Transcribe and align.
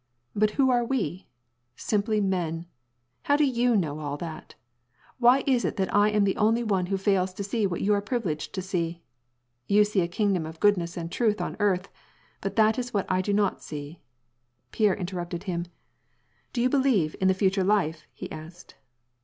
But 0.35 0.49
who 0.57 0.71
are' 0.71 0.83
we'? 0.97 1.27
Simply 1.75 2.19
men! 2.21 2.65
How 3.25 3.35
do 3.35 3.45
you 3.45 3.75
know 3.77 3.99
all 3.99 4.17
that? 4.17 4.55
Why 5.19 5.43
is 5.45 5.63
it 5.63 5.75
that 5.77 5.93
I 5.95 6.09
am 6.09 6.23
the 6.23 6.35
only 6.37 6.63
one 6.63 6.85
that 6.85 6.97
fails 6.97 7.35
to 7.35 7.43
see 7.43 7.67
what 7.67 7.81
you 7.81 7.93
are 7.93 8.01
privileged 8.01 8.51
to 8.55 8.63
see? 8.63 9.03
You 9.67 9.85
see 9.85 10.01
a 10.01 10.07
kingdom 10.07 10.47
of 10.47 10.59
goodness 10.59 10.97
and 10.97 11.11
truth 11.11 11.39
on 11.39 11.55
earth, 11.59 11.87
but 12.41 12.55
that 12.55 12.79
is 12.79 12.95
what 12.95 13.05
I 13.09 13.21
do 13.21 13.31
not 13.31 13.61
see." 13.61 13.99
Pierre 14.71 14.95
interrupted 14.95 15.43
him,— 15.43 15.67
"Do 16.51 16.63
you 16.63 16.69
believe 16.69 17.15
in 17.21 17.27
the 17.27 17.35
future 17.35 17.63
life," 17.63 18.07
he 18.11 18.31
asked. 18.31 18.73